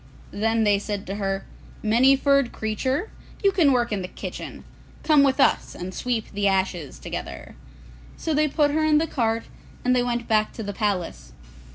[0.31, 1.45] Then they said to her,
[1.83, 3.11] 'Many furred Creature,
[3.43, 4.63] you can work in the kitchen;
[5.03, 7.55] come with us and sweep the ashes together.'
[8.17, 9.43] So they put her in the cart
[9.85, 11.33] and they went back to the palace.